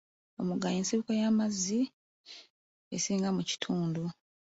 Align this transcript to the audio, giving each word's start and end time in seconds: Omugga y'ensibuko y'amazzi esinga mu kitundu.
Omugga 0.39 0.67
y'ensibuko 0.75 1.11
y'amazzi 1.19 1.79
esinga 2.95 3.29
mu 3.37 3.41
kitundu. 3.49 4.03